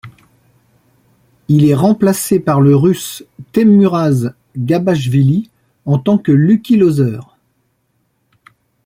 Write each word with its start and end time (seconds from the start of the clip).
Il 1.47 1.63
est 1.69 1.75
remplacé 1.75 2.39
par 2.39 2.59
le 2.59 2.75
russe 2.75 3.23
Teymuraz 3.51 4.31
Gabashvili 4.57 5.51
en 5.85 5.99
tant 5.99 6.17
que 6.17 6.31
Lucky 6.31 6.75
loser. 6.75 7.19